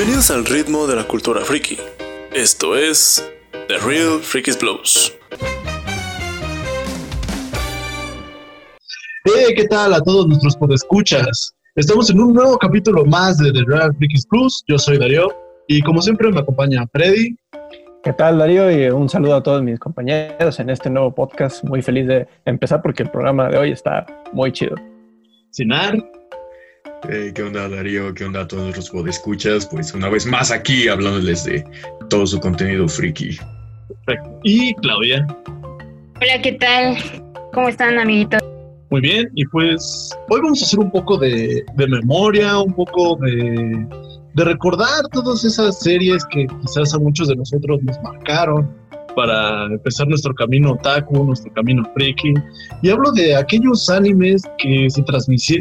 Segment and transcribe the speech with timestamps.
[0.00, 1.76] Bienvenidos al ritmo de la cultura friki.
[2.32, 3.22] Esto es
[3.68, 5.14] The Real Freakies Blows.
[9.26, 11.54] Hey, ¿qué tal a todos nuestros podescuchas?
[11.74, 14.64] Estamos en un nuevo capítulo más de The Real Freakies Plus.
[14.68, 15.36] Yo soy Darío
[15.68, 17.36] y como siempre me acompaña Freddy.
[18.02, 18.70] ¿Qué tal, Darío?
[18.70, 21.62] Y un saludo a todos mis compañeros en este nuevo podcast.
[21.64, 24.76] Muy feliz de empezar porque el programa de hoy está muy chido.
[25.50, 26.02] Sinar.
[27.08, 28.12] ¿Qué onda, Darío?
[28.14, 29.66] ¿Qué onda a todos los podescuchas?
[29.66, 31.64] Pues una vez más aquí hablándoles de
[32.08, 33.38] todo su contenido friki.
[34.04, 34.38] Perfecto.
[34.44, 35.26] Y Claudia.
[36.20, 36.96] Hola, ¿qué tal?
[37.52, 38.40] ¿Cómo están, amiguitos?
[38.90, 43.16] Muy bien, y pues hoy vamos a hacer un poco de, de memoria, un poco
[43.16, 43.86] de,
[44.34, 48.68] de recordar todas esas series que quizás a muchos de nosotros nos marcaron
[49.14, 52.34] para empezar nuestro camino otaku, nuestro camino friki.
[52.82, 55.02] Y hablo de aquellos animes que se,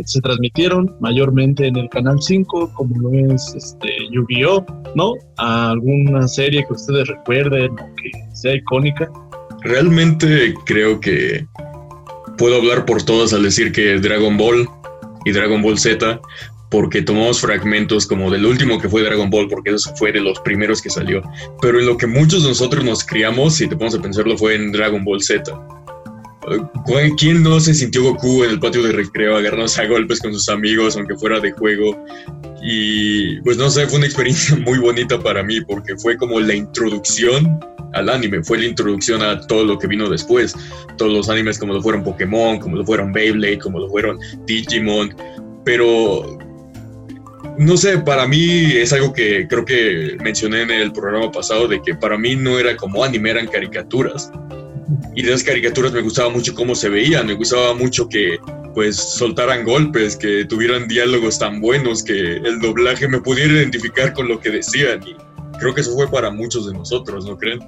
[0.05, 5.13] se transmitieron mayormente en el Canal 5, como lo es este, Yu-Gi-Oh!, ¿no?
[5.37, 9.09] A alguna serie que ustedes recuerden o que sea icónica.
[9.61, 11.45] Realmente creo que
[12.37, 14.67] puedo hablar por todos al decir que Dragon Ball
[15.25, 16.19] y Dragon Ball Z,
[16.69, 20.39] porque tomamos fragmentos como del último que fue Dragon Ball, porque eso fue de los
[20.41, 21.21] primeros que salió.
[21.61, 24.55] Pero en lo que muchos de nosotros nos criamos, si te pones a pensarlo, fue
[24.55, 25.51] en Dragon Ball Z.
[27.17, 30.49] ¿Quién no se sintió Goku en el patio de recreo agarrándose a golpes con sus
[30.49, 32.05] amigos, aunque fuera de juego?
[32.63, 36.55] Y pues no sé, fue una experiencia muy bonita para mí porque fue como la
[36.55, 37.59] introducción
[37.93, 40.55] al anime, fue la introducción a todo lo que vino después.
[40.97, 45.15] Todos los animes como lo fueron Pokémon, como lo fueron Beyblade, como lo fueron Digimon.
[45.65, 46.37] Pero
[47.59, 51.81] no sé, para mí es algo que creo que mencioné en el programa pasado, de
[51.81, 54.31] que para mí no era como anime, eran caricaturas.
[55.13, 58.39] Y de esas caricaturas me gustaba mucho cómo se veían, me gustaba mucho que
[58.73, 64.29] pues soltaran golpes, que tuvieran diálogos tan buenos, que el doblaje me pudiera identificar con
[64.29, 65.01] lo que decían.
[65.05, 65.13] Y
[65.59, 67.59] creo que eso fue para muchos de nosotros, ¿no creen?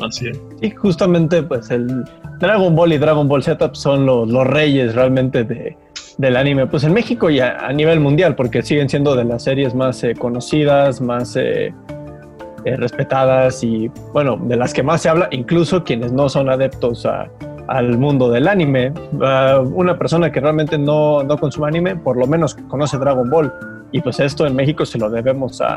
[0.00, 0.38] Así es.
[0.60, 2.04] Y justamente, pues el
[2.38, 5.76] Dragon Ball y Dragon Ball Z son los, los reyes realmente de,
[6.18, 9.74] del anime, pues en México y a, nivel mundial, porque siguen siendo de las series
[9.74, 11.74] más eh, conocidas, más eh,
[12.64, 17.04] eh, respetadas y, bueno, de las que más se habla, incluso quienes no son adeptos
[17.06, 17.28] a,
[17.68, 18.92] al mundo del anime.
[19.12, 23.52] Uh, una persona que realmente no, no consume anime, por lo menos conoce Dragon Ball.
[23.90, 25.76] Y pues esto en México se lo debemos a,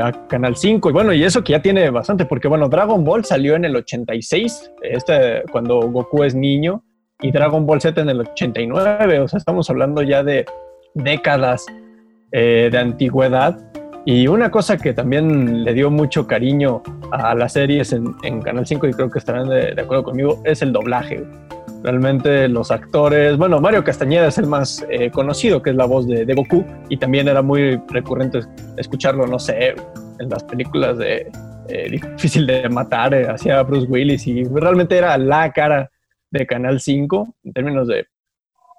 [0.00, 0.90] a Canal 5.
[0.90, 3.74] Y bueno, y eso que ya tiene bastante, porque bueno, Dragon Ball salió en el
[3.74, 6.82] 86, este, cuando Goku es niño,
[7.22, 9.20] y Dragon Ball Z en el 89.
[9.20, 10.46] O sea, estamos hablando ya de
[10.94, 11.66] décadas
[12.32, 13.58] eh, de antigüedad.
[14.04, 18.66] Y una cosa que también le dio mucho cariño a las series en, en Canal
[18.66, 21.26] 5, y creo que estarán de, de, acuerdo conmigo, es el doblaje.
[21.82, 26.08] Realmente los actores, bueno, Mario Castañeda es el más eh, conocido, que es la voz
[26.08, 28.40] de, de, Goku, y también era muy recurrente
[28.78, 29.74] escucharlo, no sé,
[30.18, 31.30] en las películas de
[31.68, 35.90] eh, Difícil de Matar, eh, hacía Bruce Willis, y realmente era la cara
[36.30, 38.06] de Canal 5 en términos de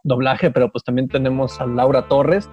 [0.04, 2.50] doblaje, pero pues también tenemos a Laura Torres,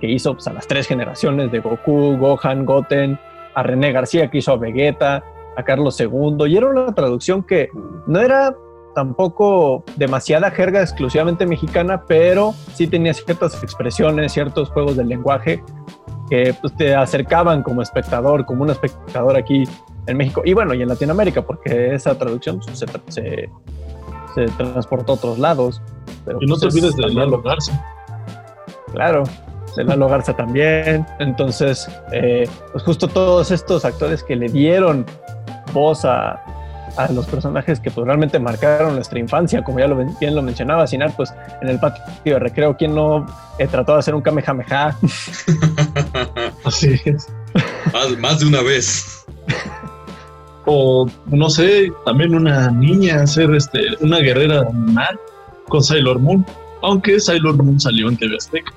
[0.00, 3.18] que hizo pues, a las tres generaciones de Goku, Gohan, Goten,
[3.54, 5.24] a René García, que hizo a Vegeta,
[5.56, 7.68] a Carlos II, y era una traducción que
[8.06, 8.54] no era
[8.94, 15.62] tampoco demasiada jerga exclusivamente mexicana, pero sí tenía ciertas expresiones, ciertos juegos del lenguaje
[16.28, 19.64] que pues, te acercaban como espectador, como un espectador aquí
[20.06, 23.50] en México, y bueno, y en Latinoamérica, porque esa traducción se, se,
[24.34, 25.80] se transportó a otros lados.
[26.24, 27.84] Pero, y no pues, te olvides de Lalo Garza.
[28.92, 29.24] Claro,
[29.76, 31.06] de Lalo Garza también.
[31.18, 35.06] Entonces, eh, pues justo todos estos actores que le dieron
[35.72, 36.42] voz a,
[36.96, 40.86] a los personajes que pues, realmente marcaron nuestra infancia, como ya lo, bien lo mencionaba
[40.86, 43.26] Sinar, pues en el patio de recreo, ¿quién no
[43.58, 44.96] eh, trató de hacer un Kamehameha?
[46.64, 47.28] Así es.
[47.92, 49.24] Más, más de una vez.
[50.66, 55.18] O no sé, también una niña hacer este, una guerrera animal
[55.68, 56.44] con Sailor Moon,
[56.82, 58.72] aunque Sailor Moon salió en TV Azteca.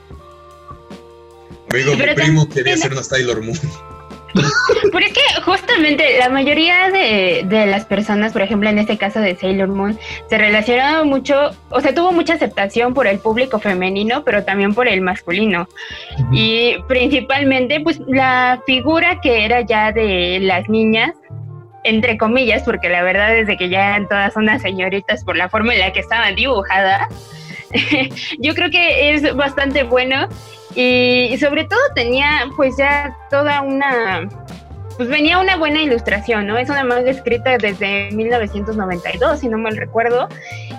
[1.69, 3.57] Amigo, mi primo quería hacer una Sailor Moon.
[4.91, 9.19] Pero es que justamente la mayoría de, de, las personas, por ejemplo en este caso
[9.19, 14.23] de Sailor Moon, se relacionaron mucho, o sea, tuvo mucha aceptación por el público femenino,
[14.23, 15.67] pero también por el masculino.
[16.17, 16.29] Uh -huh.
[16.31, 21.13] Y principalmente, pues la figura que era ya de las niñas,
[21.83, 25.73] entre comillas, porque la verdad es que ya eran todas unas señoritas por la forma
[25.73, 27.07] en la que estaban dibujadas,
[28.39, 30.27] yo creo que es bastante bueno
[30.75, 34.27] y sobre todo tenía pues ya toda una
[34.97, 36.57] pues venía una buena ilustración, ¿no?
[36.57, 40.29] Es una manga escrita desde 1992, si no mal recuerdo,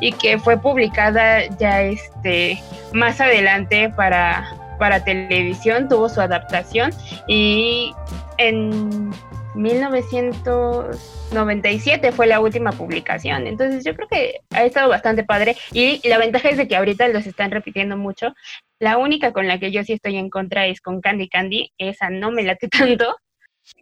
[0.00, 2.62] y que fue publicada ya este
[2.92, 6.92] más adelante para para televisión, tuvo su adaptación
[7.28, 7.92] y
[8.38, 9.12] en
[9.54, 13.46] 1997 fue la última publicación.
[13.46, 17.08] Entonces yo creo que ha estado bastante padre y la ventaja es de que ahorita
[17.08, 18.34] los están repitiendo mucho.
[18.78, 21.72] La única con la que yo sí estoy en contra es con Candy Candy.
[21.78, 23.16] Esa no me late tanto.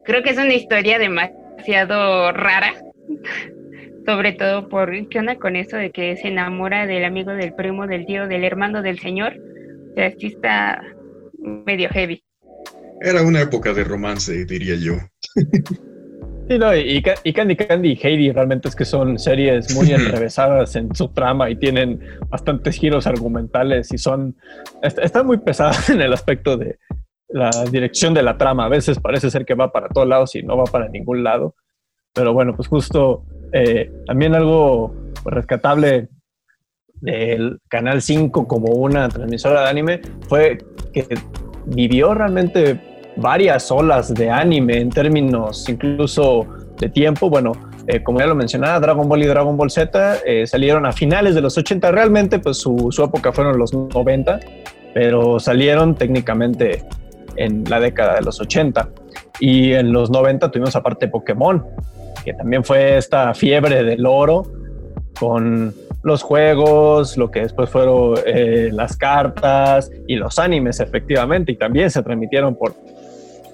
[0.04, 2.74] Creo que es una historia demasiado rara.
[4.06, 7.86] Sobre todo por qué onda con eso de que se enamora del amigo, del primo,
[7.86, 9.36] del tío, del hermano del señor.
[9.92, 10.82] O sea, sí está
[11.42, 12.22] medio heavy.
[13.00, 14.94] Era una época de romance, diría yo.
[16.48, 20.74] Sí, no, y, y, Candy Candy y Heidi realmente es que son series muy enrevesadas
[20.76, 24.36] en su trama y tienen bastantes giros argumentales y son
[24.82, 26.78] están muy pesadas en el aspecto de
[27.28, 28.66] la dirección de la trama.
[28.66, 31.54] A veces parece ser que va para todos lados y no va para ningún lado.
[32.12, 34.94] Pero bueno, pues justo eh, también algo
[35.24, 36.08] rescatable
[37.00, 40.58] del Canal 5 como una transmisora de anime fue
[40.92, 41.06] que
[41.66, 46.46] vivió realmente varias olas de anime en términos incluso
[46.78, 47.28] de tiempo.
[47.28, 47.52] Bueno,
[47.86, 51.34] eh, como ya lo mencionaba, Dragon Ball y Dragon Ball Z eh, salieron a finales
[51.34, 51.90] de los 80.
[51.90, 54.40] Realmente, pues su, su, época fueron los 90,
[54.94, 56.84] pero salieron técnicamente
[57.36, 58.88] en la década de los 80.
[59.40, 61.64] Y en los 90 tuvimos aparte Pokémon,
[62.24, 64.44] que también fue esta fiebre del oro
[65.18, 71.56] con los juegos, lo que después fueron eh, las cartas y los animes, efectivamente, y
[71.56, 72.74] también se transmitieron por,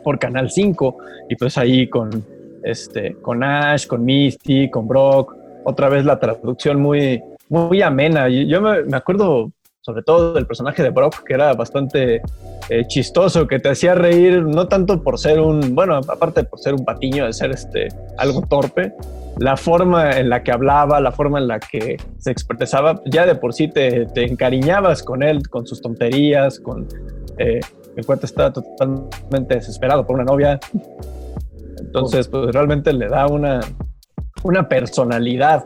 [0.09, 0.97] por Canal 5,
[1.29, 2.25] y pues ahí con,
[2.63, 8.27] este, con Ash, con Misty, con Brock, otra vez la traducción muy, muy amena.
[8.27, 9.53] Yo me, me acuerdo
[9.83, 12.23] sobre todo del personaje de Brock, que era bastante
[12.71, 16.73] eh, chistoso, que te hacía reír, no tanto por ser un, bueno, aparte por ser
[16.73, 18.95] un patiño, de ser este, algo torpe,
[19.37, 23.35] la forma en la que hablaba, la forma en la que se expresaba, ya de
[23.35, 26.89] por sí te, te encariñabas con él, con sus tonterías, con
[27.37, 27.61] eh,
[27.99, 30.61] el cuate está totalmente desesperado por una novia.
[31.81, 33.59] Entonces, pues realmente le da una,
[34.45, 35.65] una personalidad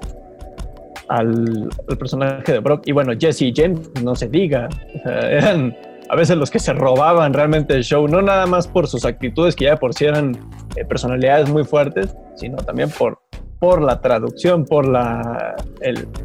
[1.08, 1.68] al,
[1.98, 2.84] personaje de Brock.
[2.86, 4.70] Y bueno, Jesse y Jen, no se diga,
[5.04, 5.76] eran
[6.08, 9.54] a veces los que se robaban realmente el show, no nada más por sus actitudes,
[9.54, 10.34] que ya por sí eran
[10.76, 13.18] eh, personalidades muy fuertes, sino también por,
[13.62, 15.54] por la traducción, por la,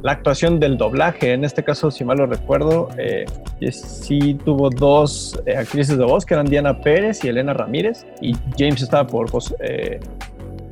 [0.02, 1.34] la actuación del doblaje.
[1.34, 3.26] En este caso, si mal lo recuerdo, eh,
[3.70, 8.34] sí tuvo dos eh, actrices de voz, que eran Diana Pérez y Elena Ramírez, y
[8.58, 9.30] James estaba por,
[9.60, 10.00] eh,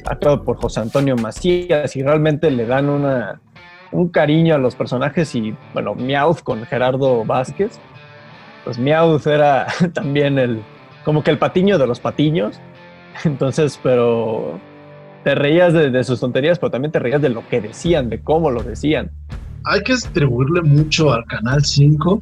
[0.05, 3.39] actuado por José Antonio Macías, y realmente le dan una,
[3.91, 7.79] un cariño a los personajes y, bueno, Meowth con Gerardo Vázquez.
[8.63, 10.63] Pues Meowth era también el,
[11.03, 12.59] como que el patiño de los patiños.
[13.23, 14.59] Entonces, pero
[15.25, 18.51] te reías de, sus tonterías, pero también te reías de lo que decían, de cómo
[18.51, 19.09] lo decían.
[19.63, 22.21] Hay que distribuirle mucho al Canal 5,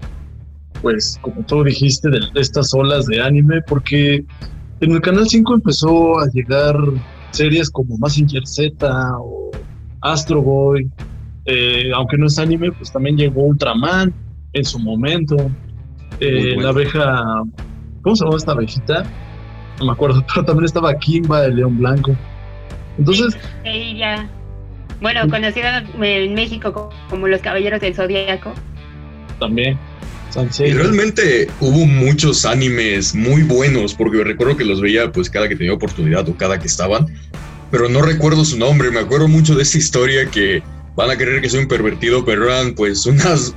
[0.81, 4.23] pues como tú dijiste, de estas olas de anime, porque
[4.79, 6.77] en el Canal 5 empezó a llegar
[7.31, 8.88] series como Massinger Z
[9.19, 9.51] o
[10.00, 10.89] Astro Boy,
[11.44, 14.13] eh, aunque no es anime, pues también llegó Ultraman
[14.53, 15.35] en su momento.
[16.21, 17.44] Eh, la abeja,
[18.01, 19.03] ¿cómo se llama esta abejita?
[19.79, 22.15] No me acuerdo, pero también estaba Kimba, el león blanco.
[22.97, 23.37] Entonces.
[23.63, 24.29] Sí, ya.
[25.01, 28.53] Bueno, conocida en México como los Caballeros del Zodíaco.
[29.39, 29.77] También.
[30.59, 35.55] Y realmente hubo muchos animes muy buenos, porque recuerdo que los veía pues cada que
[35.55, 37.05] tenía oportunidad o cada que estaban,
[37.69, 40.63] pero no recuerdo su nombre, me acuerdo mucho de esa historia que
[40.95, 43.53] van a creer que soy un pervertido, pero eran pues unas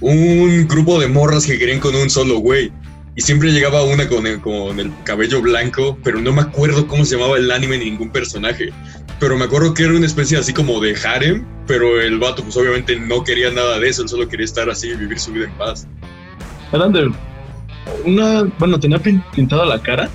[0.00, 2.72] un grupo de morras que querían con un solo güey.
[3.18, 7.04] Y siempre llegaba una con el, con el cabello blanco, pero no me acuerdo cómo
[7.04, 8.70] se llamaba el anime ni ningún personaje.
[9.18, 12.56] Pero me acuerdo que era una especie así como de harem, pero el vato pues
[12.56, 15.46] obviamente no quería nada de eso, él solo quería estar así y vivir su vida
[15.46, 15.88] en paz.
[16.72, 17.10] Eran de
[18.04, 20.08] una, bueno, tenía pintada la cara.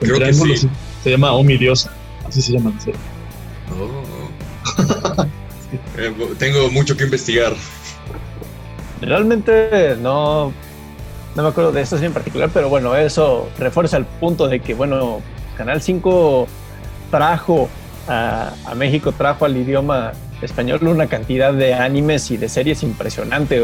[0.00, 0.70] Creo que sí.
[1.04, 1.94] Se llama Omi Diosa,
[2.26, 2.72] así se llama.
[3.78, 5.26] Oh.
[5.96, 7.54] Eh, tengo mucho que investigar.
[9.00, 10.52] Realmente no,
[11.34, 14.74] no me acuerdo de eso en particular, pero bueno, eso refuerza el punto de que,
[14.74, 15.20] bueno,
[15.56, 16.46] Canal 5
[17.10, 17.68] trajo
[18.08, 23.62] a, México, trajo al idioma español una cantidad de animes y de series impresionante.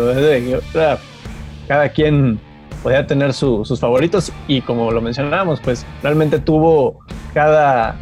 [1.66, 2.38] Cada quien
[2.82, 7.00] podía tener sus favoritos y como lo mencionábamos, pues realmente tuvo
[7.34, 7.96] cada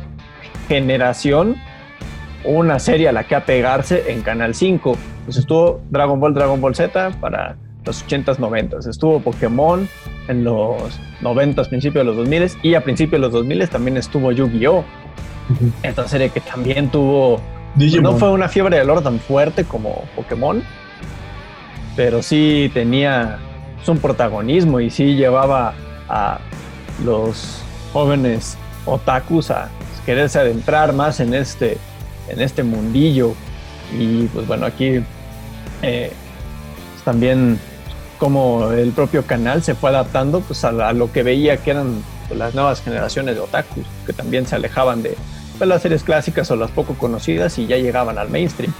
[0.68, 1.56] generación
[2.44, 4.96] una serie a la que apegarse en Canal 5.
[5.24, 8.88] Pues estuvo Dragon Ball, Dragon Ball Z para los 80s, 90s.
[8.88, 9.88] Estuvo Pokémon
[10.28, 14.32] en los 90s, principios de los 2000 y a principios de los 2000 también estuvo
[14.32, 14.84] Yu-Gi-Oh!
[15.82, 17.40] Esta serie que también tuvo...
[18.00, 20.62] No fue una fiebre de lore tan fuerte como Pokémon,
[21.96, 23.38] pero sí tenía
[23.76, 25.74] pues, un protagonismo y sí llevaba
[26.08, 26.38] a
[27.04, 27.62] los
[27.92, 29.70] jóvenes otakus a
[30.06, 31.78] quererse adentrar más en este,
[32.28, 33.34] en este mundillo.
[33.98, 35.00] Y pues bueno, aquí
[35.82, 36.12] eh,
[37.04, 37.58] también
[38.18, 42.38] como el propio canal se fue adaptando pues, a, lo que veía que eran pues,
[42.38, 45.16] las nuevas generaciones de otakus, que también se alejaban de,
[45.58, 48.72] de las series clásicas o las poco conocidas y ya llegaban al mainstream.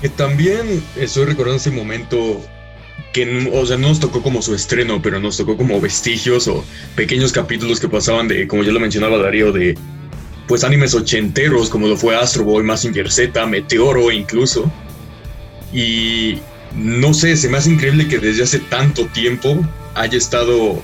[0.00, 2.40] Que también estoy recordando ese momento
[3.12, 6.64] que, o sea, no nos tocó como su estreno, pero nos tocó como vestigios o
[6.96, 9.76] pequeños capítulos que pasaban de, como ya lo mencionaba Darío, de
[10.48, 14.70] pues animes ochenteros, como lo fue Astro Boy, Massinger Z, Meteoro incluso.
[15.72, 16.38] Y
[16.76, 19.60] no sé, se me hace increíble que desde hace tanto tiempo
[19.94, 20.82] haya estado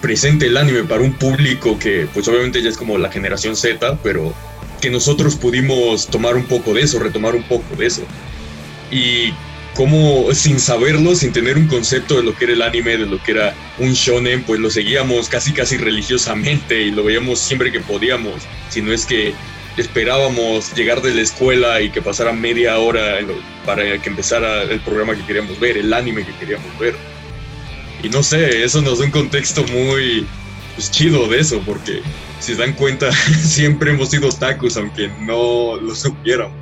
[0.00, 3.98] presente el anime para un público que pues obviamente ya es como la generación Z,
[4.02, 4.34] pero
[4.80, 8.02] que nosotros pudimos tomar un poco de eso, retomar un poco de eso.
[8.90, 9.32] Y
[9.74, 13.22] como sin saberlo, sin tener un concepto de lo que era el anime, de lo
[13.22, 17.80] que era un shonen, pues lo seguíamos casi casi religiosamente y lo veíamos siempre que
[17.80, 19.34] podíamos, si no es que
[19.76, 23.18] esperábamos llegar de la escuela y que pasara media hora
[23.64, 26.94] para que empezara el programa que queríamos ver, el anime que queríamos ver.
[28.02, 30.26] Y no sé, eso nos da un contexto muy
[30.74, 32.00] pues, chido de eso, porque
[32.40, 36.56] si se dan cuenta, siempre hemos sido tacos, aunque no lo supiéramos.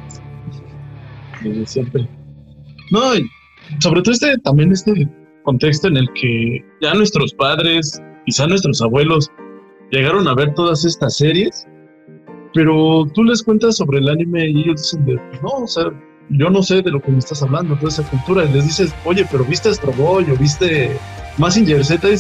[1.65, 2.07] siempre.
[2.91, 3.13] No,
[3.79, 5.09] sobre todo este, también este
[5.45, 9.31] contexto en el que ya nuestros padres, quizá nuestros abuelos,
[9.91, 11.67] llegaron a ver todas estas series,
[12.55, 15.85] pero tú les cuentas sobre el anime y ellos dicen, de, no, o sea,
[16.31, 18.95] yo no sé de lo que me estás hablando, toda esa cultura, y les dices,
[19.05, 20.97] oye, pero viste Astro Boy o viste
[21.39, 22.19] Massinger Z, y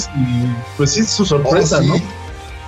[0.76, 1.94] pues sí, su sorpresa, oh, ¿no?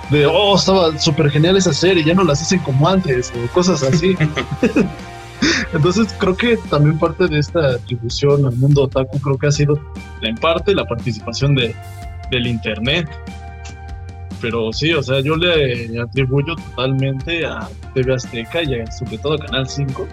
[0.09, 3.83] De, oh, estaba súper genial esa serie, ya no las hacen como antes, o cosas
[3.83, 4.15] así.
[5.73, 9.79] Entonces creo que también parte de esta atribución al mundo otaku creo que ha sido
[10.21, 11.75] en parte la participación de,
[12.31, 13.09] del internet.
[14.43, 19.37] Pero sí, o sea, yo le atribuyo totalmente a TV Azteca y sobre todo a
[19.37, 20.05] Canal 5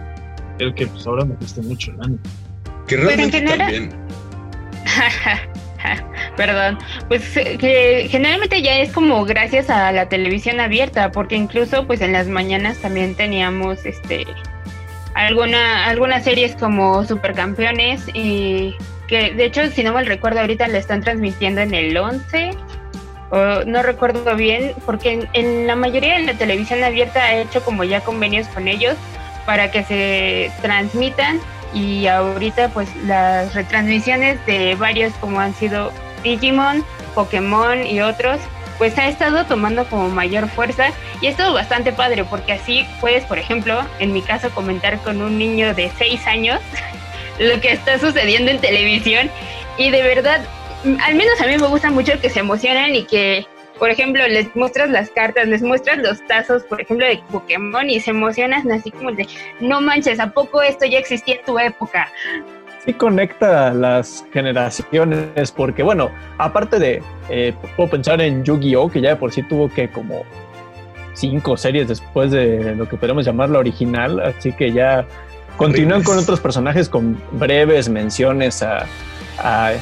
[0.60, 2.20] el que pues ahora me gusta mucho el anime.
[2.86, 3.90] Que realmente también...
[6.36, 11.84] Perdón, pues eh, que generalmente ya es como gracias a la televisión abierta, porque incluso
[11.88, 14.28] pues en las mañanas también teníamos este
[15.14, 18.76] alguna, algunas series como Supercampeones y
[19.08, 22.50] que de hecho si no mal recuerdo ahorita la están transmitiendo en el 11
[23.30, 28.00] no recuerdo bien porque en, la mayoría de la televisión abierta ha hecho como ya
[28.00, 28.96] convenios con ellos
[29.46, 31.40] para que se transmitan
[31.72, 35.92] y ahorita pues las retransmisiones de varios como han sido
[36.24, 36.84] Digimon,
[37.14, 38.40] Pokémon y otros
[38.78, 40.88] pues ha estado tomando como mayor fuerza
[41.20, 45.20] y es todo bastante padre porque así puedes, por ejemplo, en mi caso comentar con
[45.20, 46.60] un niño de 6 años
[47.38, 49.30] lo que está sucediendo en televisión
[49.76, 50.40] y de verdad,
[50.84, 53.46] al menos a mí me gusta mucho que se emocionan y que,
[53.78, 58.00] por ejemplo, les muestras las cartas, les muestras los tazos, por ejemplo, de Pokémon y
[58.00, 59.26] se emocionan así como de,
[59.60, 62.08] no manches, ¿a poco esto ya existía en tu época?
[62.84, 69.18] sí conecta las generaciones, porque bueno, aparte de, eh, puedo pensar en Yu-Gi-Oh, que ya
[69.18, 70.22] por sí tuvo que como
[71.14, 75.06] cinco series después de lo que podemos llamar la original, así que ya
[75.56, 78.86] continúan con otros personajes con breves menciones a,
[79.38, 79.72] a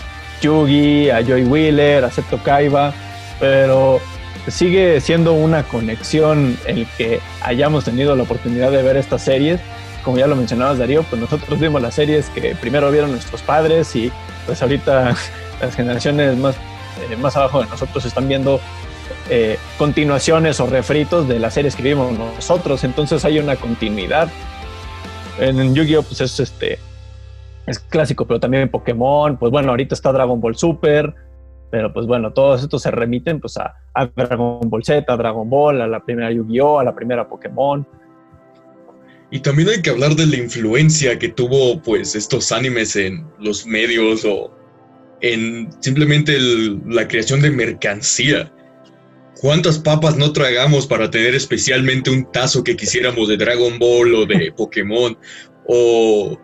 [0.40, 2.92] Yugi, a Joy Wheeler, a Seto Kaiba,
[3.40, 4.00] pero
[4.49, 9.61] sigue siendo una conexión el que hayamos tenido la oportunidad de ver estas series
[10.09, 13.95] como ya lo mencionabas Darío, pues nosotros vimos las series que primero vieron nuestros padres
[13.95, 14.11] y
[14.47, 15.14] pues ahorita
[15.61, 18.59] las generaciones más, eh, más abajo de nosotros están viendo
[19.28, 24.30] eh, continuaciones o refritos de las series que vimos nosotros, entonces hay una continuidad.
[25.38, 26.02] En Yu-Gi-Oh!
[26.02, 26.78] pues es este
[27.68, 31.14] es clásico, pero también en Pokémon, pues bueno, ahorita está Dragon Ball Super,
[31.70, 35.48] pero pues bueno, todos estos se remiten pues a, a Dragon Ball Z, a Dragon
[35.48, 37.87] Ball, a la primera Yu-Gi-Oh!, a la primera Pokémon.
[39.30, 43.66] Y también hay que hablar de la influencia que tuvo pues estos animes en los
[43.66, 44.50] medios o
[45.20, 46.38] en simplemente
[46.87, 48.50] la creación de mercancía.
[49.40, 54.26] ¿Cuántas papas no tragamos para tener especialmente un tazo que quisiéramos de Dragon Ball o
[54.26, 55.16] de Pokémon?
[55.66, 56.38] ¿O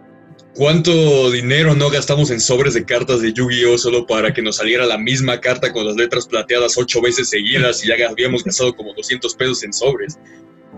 [0.54, 4.86] cuánto dinero no gastamos en sobres de cartas de Yu-Gi-Oh solo para que nos saliera
[4.86, 8.94] la misma carta con las letras plateadas ocho veces seguidas y ya habíamos gastado como
[8.94, 10.18] 200 pesos en sobres?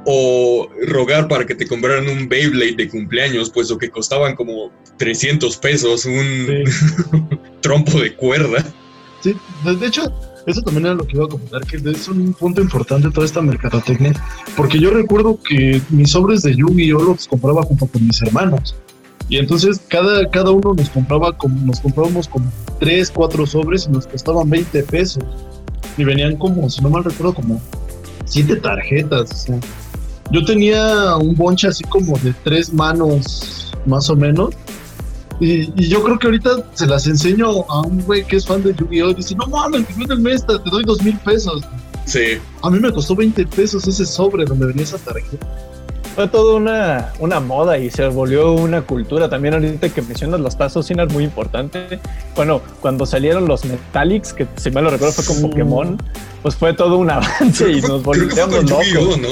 [0.05, 4.71] o rogar para que te compraran un Beyblade de cumpleaños, pues lo que costaban como
[4.99, 6.65] 300 pesos, un
[7.61, 8.65] trompo de cuerda.
[9.21, 10.13] Sí, de hecho,
[10.47, 13.43] eso también era lo que iba a comentar, que es un punto importante toda esta
[13.43, 14.13] mercadotecnia,
[14.57, 18.77] porque yo recuerdo que mis sobres de Yu-Gi-Oh los compraba junto con mis hermanos.
[19.29, 23.93] Y entonces cada, cada uno nos compraba como, nos comprábamos como tres, cuatro sobres y
[23.93, 25.25] nos costaban 20 pesos.
[25.97, 27.61] Y venían como, si no mal recuerdo, como
[28.25, 29.31] siete tarjetas.
[29.31, 29.61] O sea.
[30.31, 34.55] Yo tenía un bonche así como de tres manos, más o menos.
[35.41, 38.63] Y, y yo creo que ahorita se las enseño a un güey que es fan
[38.63, 39.11] de Yu-Gi-Oh!
[39.11, 41.63] Y dice, no mames, el del mes te doy dos mil pesos.
[42.07, 42.39] Sí.
[42.63, 45.47] A mí me costó 20 pesos ese sobre donde venía esa tarjeta.
[46.17, 49.29] Fue toda una, una moda y se volvió una cultura.
[49.29, 52.01] También ahorita que mencionas los tazos, es muy importante.
[52.35, 55.43] Bueno, cuando salieron los Metallics, que si mal lo recuerdo fue con Sí.
[55.43, 56.03] Pokémon,
[56.43, 59.19] pues fue todo un avance y nos Creo fue Yu-Gi-Oh, locos.
[59.19, 59.29] ¿no?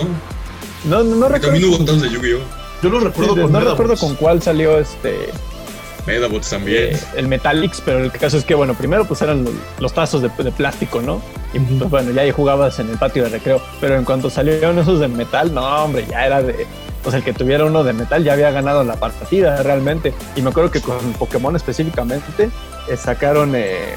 [0.84, 1.46] No, no, no recuerdo.
[1.54, 2.40] También hubo tantos de Yu-Gi-Oh.
[2.82, 3.78] Yo lo sí, recuerdo no con Medabots.
[3.78, 5.30] recuerdo con cuál salió este
[6.06, 6.94] Medabots también.
[6.94, 10.20] eh, el Metallics, pero el caso es que, bueno, primero pues eran los, los tazos
[10.20, 11.22] de, de plástico, ¿no?
[11.54, 13.60] Y pues bueno, ya ahí jugabas en el patio de recreo.
[13.80, 16.66] Pero en cuanto salieron esos de metal, no, hombre, ya era de.
[17.02, 20.12] Pues el que tuviera uno de metal ya había ganado la partida realmente.
[20.36, 22.48] Y me acuerdo que con Pokémon específicamente
[22.88, 23.94] eh, sacaron eh,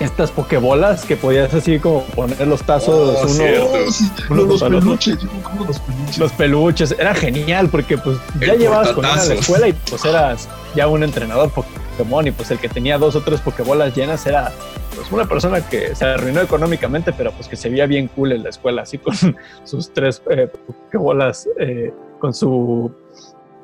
[0.00, 4.44] estas Pokébolas que podías así como poner los tazos Oh, uno.
[4.44, 6.18] los peluches, los peluches.
[6.18, 10.04] Los peluches, era genial porque pues ya llevabas con él a la escuela y pues
[10.04, 11.50] eras ya un entrenador
[11.98, 14.50] Pokémon y pues el que tenía dos o tres Pokébolas llenas era
[14.94, 18.42] pues una persona que se arruinó económicamente pero pues que se veía bien cool en
[18.44, 19.14] la escuela así con
[19.64, 22.92] sus tres eh, Pokébolas eh, con su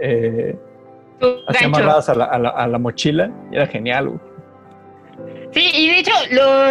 [0.01, 0.57] eh,
[1.47, 4.09] así amarradas a la, a la- a la mochila y era genial.
[4.09, 4.21] güey.
[5.53, 6.65] Sí, y de hecho, lo,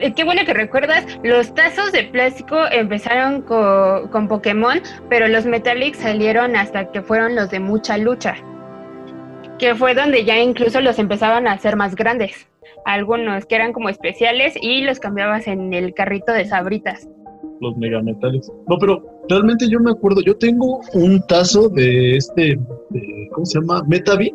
[0.00, 5.44] eh, qué bueno que recuerdas, los tazos de plástico empezaron co- con Pokémon, pero los
[5.46, 8.36] Metallics salieron hasta que fueron los de mucha lucha,
[9.64, 12.46] que fue donde ya incluso los empezaban a hacer más grandes.
[12.84, 17.08] Algunos que eran como especiales y los cambiabas en el carrito de sabritas.
[17.60, 18.52] los megametales.
[18.68, 22.58] No, pero realmente yo me acuerdo, yo tengo un tazo de este,
[23.32, 23.82] ¿cómo se llama?
[23.88, 24.34] Metavi,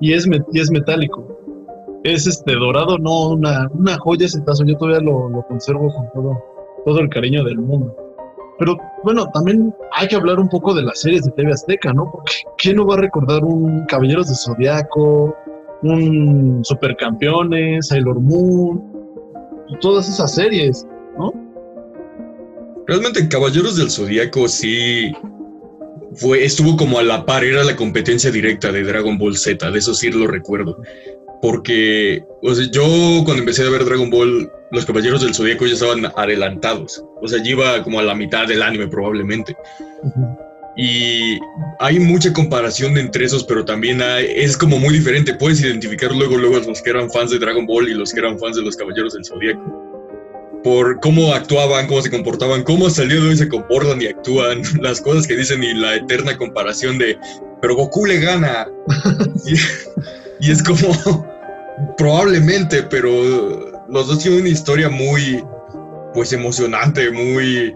[0.00, 1.26] y es, y es metálico.
[2.04, 6.12] Es este dorado, no una, una joya ese tazo, yo todavía lo, lo conservo con
[6.12, 6.44] todo,
[6.84, 7.92] todo el cariño del mundo.
[8.58, 12.10] Pero bueno, también hay que hablar un poco de las series de TV Azteca, ¿no?
[12.10, 15.36] Porque ¿quién no va a recordar un Caballeros de Zodiaco,
[15.82, 18.82] un Supercampeones, Sailor Moon,
[19.80, 20.86] todas esas series,
[21.18, 21.32] ¿no?
[22.86, 25.12] Realmente Caballeros del Zodíaco sí
[26.14, 29.78] fue, estuvo como a la par, era la competencia directa de Dragon Ball Z, de
[29.78, 30.80] eso sí lo recuerdo.
[31.40, 32.24] Porque
[32.72, 32.82] yo
[33.24, 37.02] cuando empecé a ver Dragon Ball, los Caballeros del Zodíaco ya estaban adelantados.
[37.22, 39.56] O sea, ya iba como a la mitad del anime probablemente.
[40.76, 41.38] Y
[41.80, 45.34] hay mucha comparación entre esos, pero también hay- es como muy diferente.
[45.34, 48.20] Puedes identificar luego, luego a los que eran fans de Dragon Ball y los que
[48.20, 49.84] eran fans de los Caballeros del Zodíaco.
[50.62, 54.06] Por cómo actuaban, cómo se comportaban, cómo hasta el día de hoy se comportan y
[54.06, 57.16] actúan, las cosas que dicen y la eterna comparación de,
[57.60, 58.68] pero Goku le gana.
[59.46, 61.26] y, y es como,
[61.96, 65.44] probablemente, pero los dos tienen una historia muy,
[66.14, 67.74] pues emocionante, muy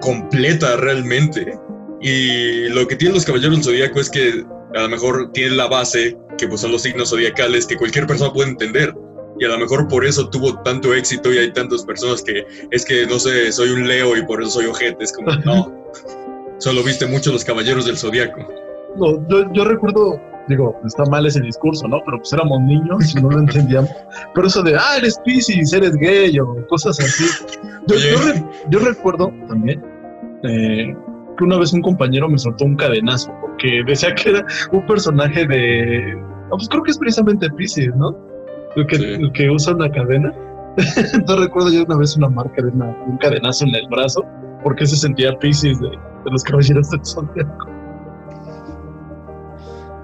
[0.00, 1.58] completa realmente.
[2.00, 5.68] Y lo que tienen los caballeros del zodíaco es que a lo mejor tienen la
[5.68, 8.94] base, que pues son los signos zodiacales, que cualquier persona puede entender.
[9.38, 12.84] Y a lo mejor por eso tuvo tanto éxito y hay tantas personas que es
[12.84, 15.02] que, no sé, soy un Leo y por eso soy ojete.
[15.02, 15.72] Es como, no,
[16.58, 18.46] solo viste mucho los caballeros del zodiaco.
[18.96, 22.00] No, yo, yo recuerdo, digo, está mal ese discurso, ¿no?
[22.04, 23.90] Pero pues éramos niños y no lo entendíamos.
[24.34, 27.24] Pero eso de, ah, eres Pisces, eres gay o cosas así.
[27.86, 29.82] Yo, yo re- yo recuerdo también
[30.42, 30.94] eh,
[31.38, 35.46] que una vez un compañero me soltó un cadenazo porque decía que era un personaje
[35.46, 36.14] de.
[36.50, 38.16] no, pues creo que es precisamente Pisces, ¿no?
[38.76, 39.04] El que, Sí.
[39.04, 40.32] el que usa una cadena.
[40.76, 44.24] Entonces recuerdo yo una vez una marca de una- un cadenazo en el brazo
[44.62, 47.68] porque se sentía Pisces de, de los caballeros del zodiaco.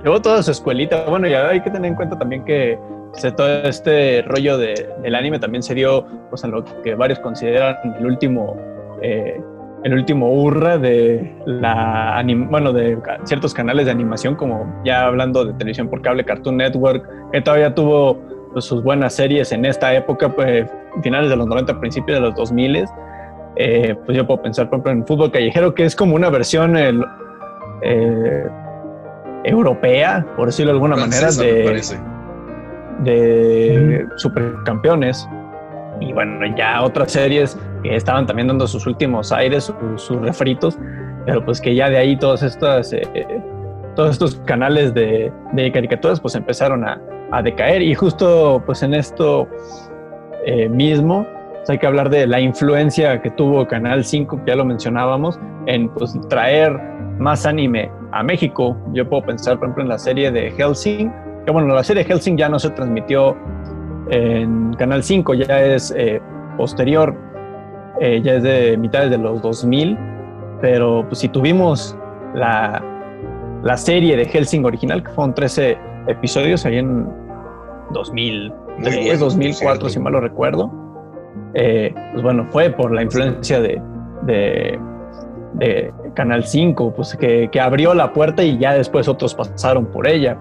[0.02, 1.04] Llevó toda su escuelita.
[1.08, 2.78] Bueno, y hay que tener en cuenta también que
[3.12, 7.18] pues, todo este rollo de, del anime también se dio pues, en lo que varios
[7.20, 8.56] consideran el último,
[9.02, 9.40] eh,
[9.84, 15.44] el último hurra de la anim- bueno, de ciertos canales de animación, como ya hablando
[15.44, 18.18] de televisión por cable, Cartoon Network, que todavía tuvo
[18.52, 20.66] pues, sus buenas series en esta época, pues,
[21.02, 22.84] finales de los 90, principios de los 2000.
[23.56, 26.76] Eh, pues yo puedo pensar, por ejemplo, en Fútbol Callejero, que es como una versión
[26.76, 27.04] el,
[27.82, 28.46] eh,
[29.44, 31.42] europea, por decirlo de alguna manera, Francesa,
[33.04, 35.28] de, supercampeones.
[36.00, 40.78] Y bueno, ya otras series que estaban también dando sus últimos aires, su- sus refritos,
[41.26, 43.02] pero pues que ya de ahí todas estas, eh,
[43.94, 47.00] todos estos canales de, de caricaturas pues empezaron a,
[47.32, 47.82] a decaer.
[47.82, 49.46] Y justo pues en esto
[50.46, 51.26] eh, mismo
[51.56, 55.38] pues, hay que hablar de la influencia que tuvo Canal 5, que ya lo mencionábamos,
[55.66, 56.80] en pues traer
[57.18, 58.76] más anime a México.
[58.92, 61.12] Yo puedo pensar, por ejemplo, en la serie de Helsing,
[61.44, 63.36] que bueno, la serie de Helsing ya no se transmitió
[64.10, 66.20] en Canal 5, ya es eh,
[66.56, 67.14] posterior,
[68.00, 69.96] eh, ya es de mitades de los 2000,
[70.60, 71.96] pero pues si tuvimos
[72.34, 72.82] la,
[73.62, 77.06] la serie de Helsing original, que fueron 13 episodios ahí en
[77.92, 80.70] 2003, 2004, si mal lo recuerdo,
[81.54, 83.80] eh, pues bueno, fue por la influencia de,
[84.22, 84.78] de,
[86.14, 90.38] Canal 5, pues que, que, abrió la puerta y ya después otros pasaron por ella.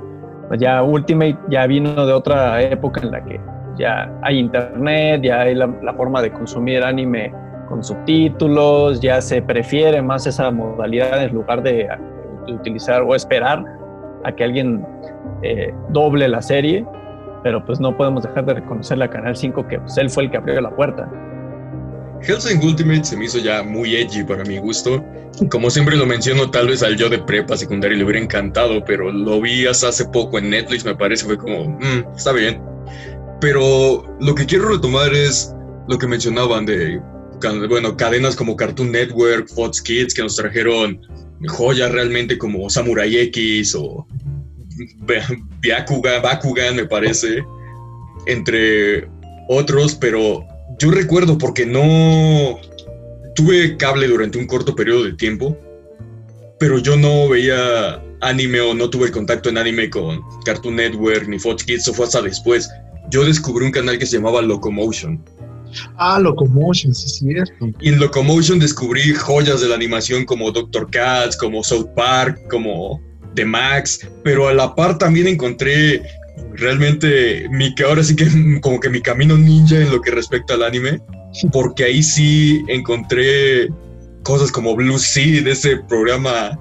[0.47, 3.39] Pues ya Ultimate ya vino de otra época en la que
[3.79, 7.33] ya hay internet, ya hay la, forma de consumir anime
[7.67, 11.87] con subtítulos, ya se prefiere más esa modalidad en lugar de,
[12.47, 13.63] utilizar o esperar
[14.23, 14.83] a que alguien
[15.43, 16.83] eh, doble la serie,
[17.43, 20.31] pero pues no podemos dejar de reconocerle a Canal 5 que pues, él fue el
[20.31, 21.07] que abrió la puerta.
[22.21, 25.03] Hellsing Ultimate se me hizo ya muy edgy para mi gusto.
[25.49, 29.11] Como siempre lo menciono, tal vez al yo de prepa secundaria le hubiera encantado, pero
[29.11, 32.61] lo vi hace poco en Netflix, me parece, fue como, mm, está bien.
[33.39, 35.53] Pero lo que quiero retomar es
[35.87, 37.01] lo que mencionaban de,
[37.69, 40.99] bueno, cadenas como Cartoon Network, Fox Kids, que nos trajeron
[41.47, 44.05] joyas realmente como Samurai X o
[45.61, 47.43] Byakugan, Bakugan, me parece,
[48.25, 49.07] entre
[49.47, 50.45] otros, pero
[50.79, 52.59] yo recuerdo porque no
[53.35, 55.57] tuve cable durante un corto periodo de tiempo,
[56.59, 61.27] pero yo no veía anime o no tuve el contacto en anime con Cartoon Network
[61.27, 62.69] ni Fox Kids, eso fue hasta después
[63.09, 65.23] yo descubrí un canal que se llamaba Locomotion.
[65.97, 67.69] Ah, Locomotion, sí es cierto.
[67.79, 73.01] Y en Locomotion descubrí joyas de la animación como Doctor Katz, como South Park, como
[73.35, 76.01] The Max, pero a la par también encontré
[76.53, 78.27] realmente mi que ahora sí que
[78.61, 80.99] como que mi camino ninja en lo que respecta al anime,
[81.51, 83.69] porque ahí sí encontré
[84.23, 86.57] cosas como Blue Sea, de ese programa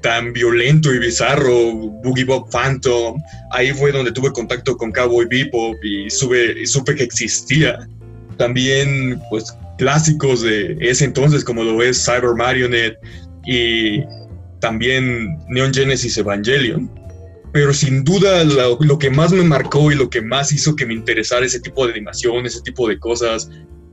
[0.00, 3.20] tan violento y bizarro, Boogie Bob Phantom.
[3.50, 6.10] Ahí fue donde tuve contacto con Cowboy Bebop y, y
[6.66, 7.88] supe que existía.
[8.36, 12.98] También, pues, clásicos de ese entonces, como lo es Cyber Marionette
[13.46, 14.02] y
[14.60, 16.90] también Neon Genesis Evangelion.
[17.52, 20.86] Pero sin duda lo, lo que más me marcó y lo que más hizo que
[20.86, 23.50] me interesara ese tipo de animación, ese tipo de cosas,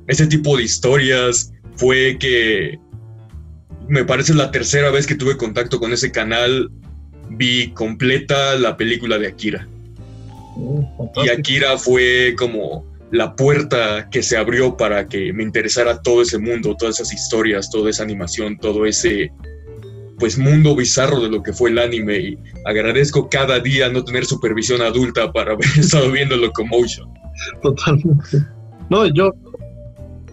[0.07, 2.79] ese tipo de historias, fue que
[3.87, 6.69] me parece la tercera vez que tuve contacto con ese canal,
[7.29, 9.67] vi completa la película de Akira.
[10.55, 16.21] Oh, y Akira fue como la puerta que se abrió para que me interesara todo
[16.21, 19.31] ese mundo, todas esas historias, toda esa animación, todo ese
[20.19, 24.25] pues mundo bizarro de lo que fue el anime y agradezco cada día no tener
[24.25, 27.09] supervisión adulta para haber estado viendo Locomotion.
[27.61, 28.37] Totalmente.
[28.89, 29.31] No, yo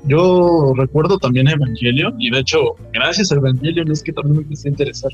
[0.07, 4.69] yo recuerdo también Evangelion y de hecho, gracias a Evangelion es que también me empecé
[4.69, 5.11] a interesar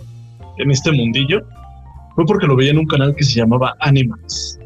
[0.59, 1.43] en este mundillo.
[2.15, 4.59] Fue porque lo veía en un canal que se llamaba Animax.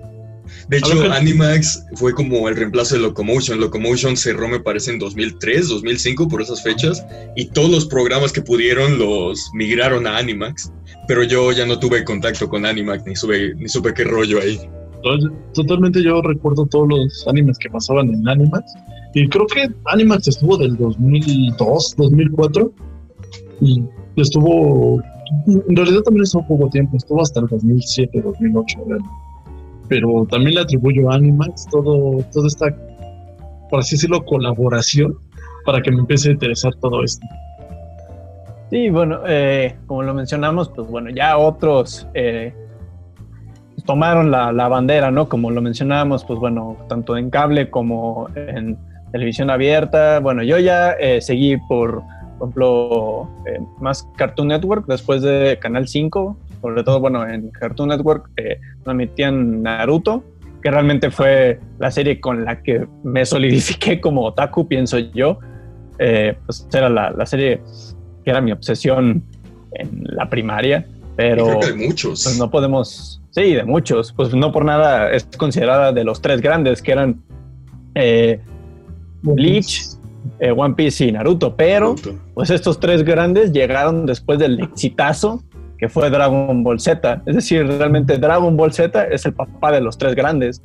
[0.69, 3.61] De hecho, Animax fue como el reemplazo de Locomotion.
[3.61, 8.43] Locomotion cerró, me parece, en 2003, 2005, por esas fechas, y todos los programas que
[8.43, 10.73] pudieron los migraron a Animax.
[11.07, 13.15] Pero yo ya no tuve contacto con Animax, ni,
[13.55, 14.59] ni supe qué rollo ahí.
[15.55, 18.73] Totalmente yo recuerdo todos los animes que pasaban en Animax
[19.17, 22.71] y creo que Animax estuvo del 2002, 2004.
[23.63, 23.83] Y
[24.17, 25.01] estuvo.
[25.47, 28.79] En realidad también estuvo poco tiempo, estuvo hasta el 2007, 2008.
[29.89, 32.67] Pero también le atribuyo a Animax todo, toda esta,
[33.71, 35.17] por así decirlo, colaboración
[35.65, 37.27] para que me empiece a interesar todo esto.
[38.71, 42.53] Sí, bueno, eh, como lo mencionamos, pues bueno, ya otros eh,
[43.87, 45.29] tomaron la, bandera, ¿no?
[45.29, 48.77] Como lo mencionábamos, pues bueno, tanto en cable como en
[49.13, 50.21] televisión abierta.
[50.21, 52.03] Bueno, yo ya eh, seguí por,
[52.39, 57.91] por ejemplo, eh, más Cartoon Network después de Canal 5, sobre todo, bueno, en Cartoon
[57.91, 60.25] Network eh, transmitían Naruto,
[60.63, 65.39] que realmente fue la serie con la que me solidifiqué como otaku, pienso yo.
[65.97, 67.61] pues era la, la, serie
[68.25, 69.23] que era mi obsesión
[69.73, 71.47] en la primaria, pero...
[71.47, 72.25] Creo que de muchos.
[72.25, 73.23] Pues no podemos...
[73.31, 74.13] Sí, de muchos.
[74.13, 77.23] Pues no por nada es considerada de los tres grandes, que eran
[79.23, 79.97] Bleach,
[80.39, 81.95] eh, One Piece y Naruto, pero
[82.35, 85.43] pues estos tres grandes llegaron después del exitazo
[85.79, 87.23] que fue Dragon Ball Z.
[87.27, 90.63] Es decir, realmente Dragon Ball Z es el papá de los tres grandes.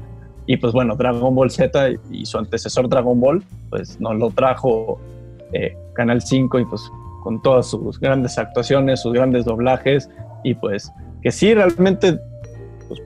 [0.48, 5.00] Y pues bueno, Dragon Ball Z y su antecesor Dragon Ball, pues nos lo trajo
[5.54, 6.82] eh, Canal 5 y pues
[7.24, 10.10] con todas sus grandes actuaciones, sus grandes doblajes
[10.44, 12.20] y pues que sí realmente
[12.88, 13.00] pues,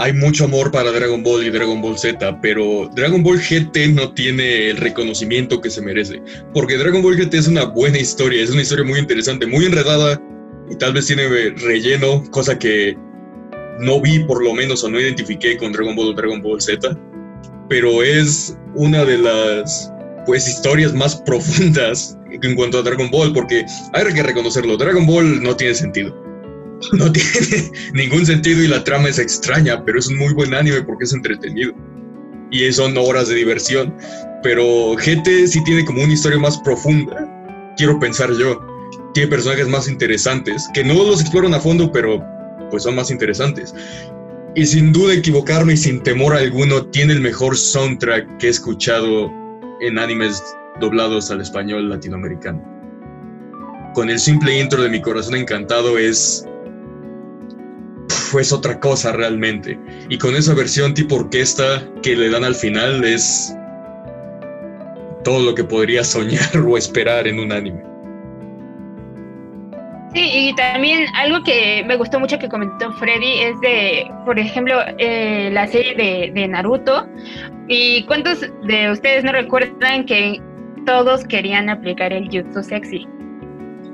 [0.00, 4.14] hay mucho amor para Dragon Ball y Dragon Ball Z, pero Dragon Ball GT no
[4.14, 6.22] tiene el reconocimiento que se merece.
[6.54, 10.22] Porque Dragon Ball GT es una buena historia, es una historia muy interesante, muy enredada
[10.70, 12.96] y tal vez tiene relleno, cosa que
[13.80, 16.96] no vi por lo menos o no identifiqué con Dragon Ball o Dragon Ball Z.
[17.68, 19.92] Pero es una de las
[20.28, 23.64] pues historias más profundas en cuanto a Dragon Ball, porque
[23.94, 26.14] hay que reconocerlo, Dragon Ball no tiene sentido
[26.92, 30.82] no tiene ningún sentido y la trama es extraña, pero es un muy buen anime
[30.82, 31.72] porque es entretenido.
[32.50, 33.94] Y son horas de diversión.
[34.42, 38.64] Pero GT sí tiene como una historia más profunda, quiero pensar yo.
[39.12, 42.24] Tiene personajes más interesantes, que no los exploran a fondo, pero
[42.70, 43.74] pues son más interesantes.
[44.54, 49.30] Y sin duda equivocarme y sin temor alguno, tiene el mejor soundtrack que he escuchado
[49.80, 50.42] en animes
[50.80, 52.62] doblados al español latinoamericano.
[53.94, 56.44] Con el simple intro de Mi Corazón Encantado es
[58.38, 59.78] es otra cosa realmente.
[60.10, 63.54] Y con esa versión tipo orquesta que le dan al final es
[65.24, 67.87] todo lo que podría soñar o esperar en un anime.
[70.14, 74.80] Sí, y también algo que me gustó mucho que comentó Freddy es de, por ejemplo,
[74.96, 77.06] eh, la serie de, de, Naruto.
[77.68, 80.40] ¿Y cuántos de ustedes no recuerdan que
[80.86, 83.06] todos querían aplicar el jutsu sexy?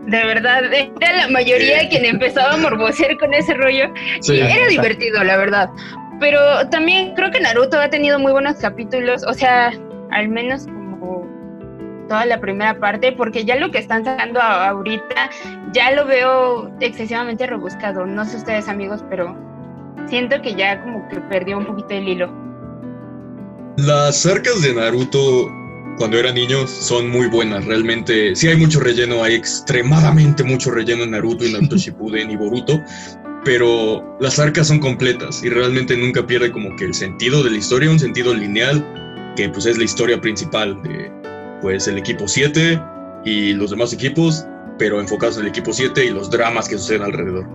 [0.07, 0.65] de verdad,
[1.01, 3.87] era la mayoría quien empezaba a morbosear con ese rollo.
[4.23, 5.71] y era divertido, la verdad.
[6.21, 9.73] Pero también creo que Naruto ha tenido muy buenos capítulos, o sea,
[10.11, 10.67] al menos
[12.09, 15.31] toda la primera parte, porque ya lo que están sacando ahorita
[15.73, 18.07] ya lo veo excesivamente rebuscado.
[18.07, 19.37] No sé ustedes amigos, pero
[20.07, 22.33] siento que ya como que perdió un poquito el hilo.
[23.77, 25.51] Las arcas de Naruto
[25.99, 27.65] cuando era niño son muy buenas.
[27.65, 32.37] Realmente, sí hay mucho relleno, hay extremadamente mucho relleno en Naruto y Naruto Shippuden y
[32.37, 32.81] Boruto,
[33.45, 37.59] pero las arcas son completas y realmente nunca pierde como que el sentido de la
[37.59, 38.85] historia, un sentido lineal,
[39.37, 41.13] que pues es la historia principal de
[41.65, 42.79] pues el equipo 7
[43.25, 44.45] y los demás equipos,
[44.79, 47.49] pero enfocados en el equipo 7 y los dramas que suceden alrededor.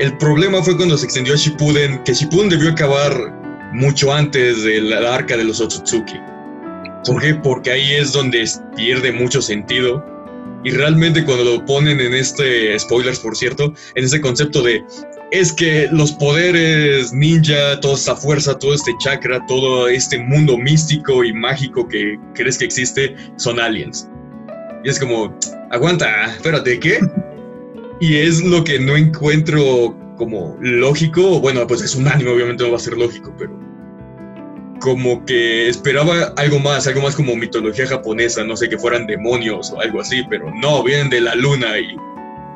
[0.00, 3.12] El problema fue cuando se extendió a Shippuden, que Shippuden debió acabar
[3.74, 6.18] mucho antes de la arca de los Otsutsuki
[7.06, 7.36] ¿Por qué?
[7.36, 10.04] Porque ahí es donde pierde mucho sentido.
[10.64, 14.82] Y realmente cuando lo ponen en este, spoilers por cierto, en ese concepto de,
[15.30, 21.24] es que los poderes ninja, toda esa fuerza, todo este chakra, todo este mundo místico
[21.24, 24.08] y mágico que crees que existe, son aliens.
[24.84, 25.36] Y es como,
[25.70, 26.98] aguanta, espérate, ¿qué?
[28.00, 31.40] Y es lo que no encuentro como lógico.
[31.40, 33.58] Bueno, pues es un anime, obviamente no va a ser lógico, pero
[34.80, 39.72] como que esperaba algo más, algo más como mitología japonesa, no sé, que fueran demonios
[39.72, 41.96] o algo así, pero no, vienen de la luna y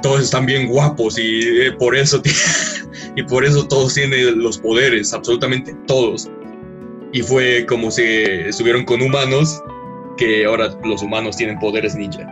[0.02, 2.20] todos están bien guapos y eh, por eso
[3.16, 6.30] y por eso todos tienen los poderes, absolutamente todos.
[7.12, 9.62] Y fue como si estuvieron con humanos,
[10.16, 12.26] que ahora los humanos tienen poderes ninja.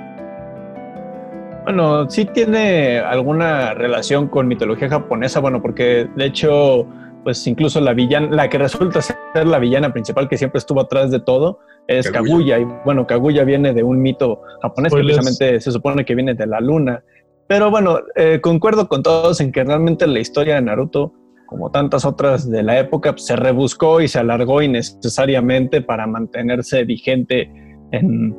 [1.64, 6.86] Bueno, sí tiene alguna relación con mitología japonesa, bueno, porque de hecho
[7.22, 11.10] pues incluso la villana, la que resulta ser la villana principal que siempre estuvo atrás
[11.10, 12.58] de todo, es Kaguya.
[12.58, 16.46] Y bueno, Kaguya viene de un mito japonés que precisamente se supone que viene de
[16.46, 17.02] la luna.
[17.50, 21.12] Pero bueno, eh, concuerdo con todos en que realmente la historia de Naruto,
[21.46, 26.84] como tantas otras de la época, pues, se rebuscó y se alargó innecesariamente para mantenerse
[26.84, 27.50] vigente
[27.90, 28.36] en,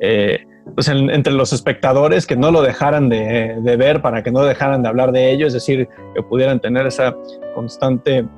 [0.00, 0.40] eh,
[0.74, 4.90] pues entre los espectadores, que no lo dejaran de, ver para que no dejaran de
[4.90, 7.16] hablar de ello, es decir, que pudieran tener esa
[7.54, 8.28] constante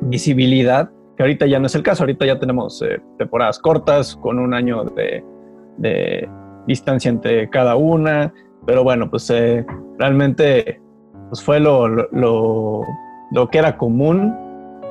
[0.00, 4.40] visibilidad, que ahorita ya no es el caso, ahorita ya tenemos eh, temporadas cortas con
[4.40, 6.28] un año de,
[6.66, 8.34] distancia entre cada una,
[8.66, 9.64] pero bueno, pues eh,
[9.98, 10.80] realmente
[11.28, 12.82] pues fue lo, lo,
[13.30, 14.34] lo que era común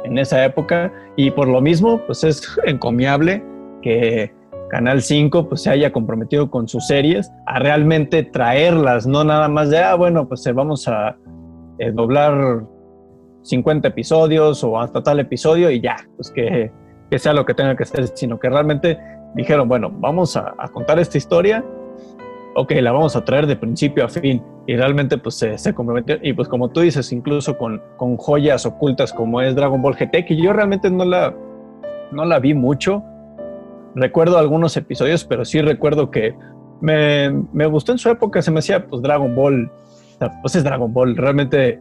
[0.03, 0.91] en esa época.
[1.15, 3.43] Y por lo mismo pues es encomiable
[3.81, 4.33] que
[4.71, 9.69] Canal 5 pues se haya comprometido con sus series a realmente traerlas, no nada más
[9.69, 11.17] de, ah, bueno, pues eh, vamos a
[11.77, 12.63] eh, doblar
[13.43, 16.71] 50 episodios o hasta tal episodio y ya, pues que,
[17.09, 18.97] que, sea lo que tenga que ser, sino que realmente
[19.35, 21.65] dijeron, bueno, vamos a, contar esta historia
[22.55, 24.43] ok, la vamos a traer de principio a fin.
[24.67, 26.17] Y realmente pues se, se comprometió.
[26.21, 30.25] Y pues como tú dices, incluso con, con joyas ocultas como es Dragon Ball GT,
[30.25, 31.33] que yo realmente no la,
[32.11, 33.03] no la vi mucho,
[33.95, 36.35] recuerdo algunos episodios, pero sí recuerdo que
[36.79, 39.71] me, me gustó en su época, se me hacía pues Dragon Ball,
[40.41, 41.79] pues es Dragon Ball, realmente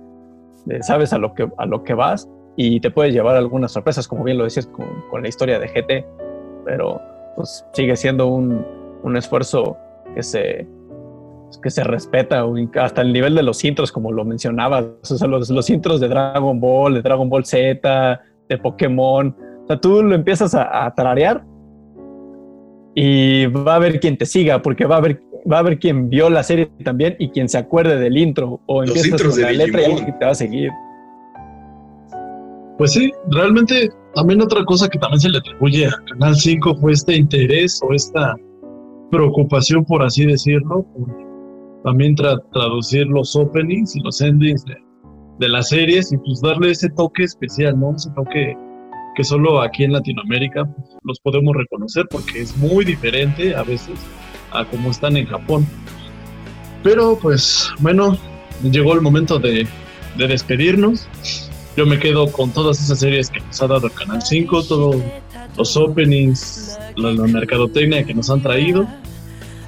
[0.68, 4.08] eh, sabes a lo, que, a lo que vas y te puedes llevar algunas sorpresas,
[4.08, 6.06] como bien lo decías con, con la historia de GT,
[6.64, 7.00] pero
[7.36, 8.66] pues sigue siendo un,
[9.02, 9.76] un esfuerzo
[10.14, 10.66] que se,
[11.62, 12.44] que se respeta,
[12.76, 16.08] hasta el nivel de los intros, como lo mencionabas, o sea, los, los intros de
[16.08, 20.94] Dragon Ball, de Dragon Ball Z, de Pokémon, o sea, tú lo empiezas a, a
[20.94, 21.44] tararear
[22.94, 26.08] y va a haber quien te siga, porque va a haber, va a haber quien
[26.10, 29.42] vio la serie también y quien se acuerde del intro, o Los empiezas con de
[29.42, 29.98] la letra y Digimon.
[29.98, 30.70] alguien te va a seguir.
[32.78, 36.92] Pues sí, realmente también otra cosa que también se le atribuye a Canal 5 fue
[36.92, 38.34] este interés o esta
[39.10, 40.86] preocupación, por así decirlo,
[41.84, 44.76] también tra- traducir los openings y los endings de,
[45.38, 47.94] de las series y pues darle ese toque especial, ¿no?
[47.96, 48.54] Ese toque
[49.16, 53.98] que solo aquí en Latinoamérica pues, los podemos reconocer porque es muy diferente a veces
[54.52, 55.66] a como están en Japón.
[56.82, 58.16] Pero pues bueno,
[58.62, 59.66] llegó el momento de,
[60.16, 61.08] de despedirnos.
[61.76, 64.96] Yo me quedo con todas esas series que nos ha dado el Canal 5, todos
[65.56, 68.86] los openings, la, la mercadotecnia que nos han traído.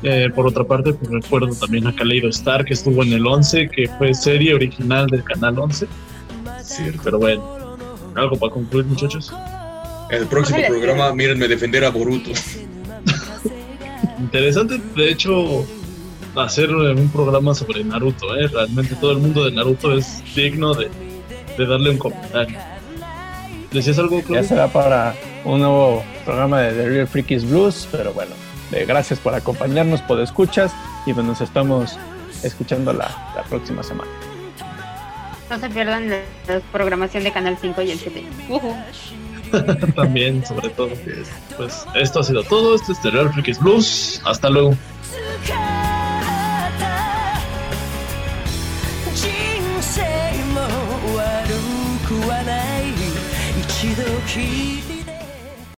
[0.05, 3.69] Eh, por otra parte, pues recuerdo también a Kaleido Star, que estuvo en el 11,
[3.69, 5.87] que fue serie original del Canal 11.
[6.61, 7.01] Cierto.
[7.05, 7.77] Pero bueno,
[8.17, 9.33] algo para concluir, muchachos.
[10.11, 12.31] El próximo Ojalá programa, mírenme defender a Boruto.
[14.19, 15.65] Interesante, de hecho,
[16.37, 18.37] hacer un programa sobre Naruto.
[18.37, 18.49] ¿eh?
[18.49, 20.89] Realmente todo el mundo de Naruto es digno de,
[21.57, 22.59] de darle un comentario.
[23.73, 24.49] ¿Decías algo, Ya Claudio?
[24.49, 28.33] será para un nuevo programa de The Real Freakies Blues, pero bueno,
[28.73, 30.73] eh, gracias por acompañarnos, por escuchas
[31.07, 31.99] y pues nos estamos
[32.43, 34.11] escuchando la, la próxima semana.
[35.51, 38.25] No se pierdan la, la programación de Canal 5 y el 7.
[38.49, 38.75] Ujú.
[39.95, 40.89] También, sobre todo.
[41.57, 42.75] Pues esto ha sido todo.
[42.75, 44.23] Este es The Real Freakies Blues.
[44.25, 44.75] Hasta luego.
[54.35, 54.72] 人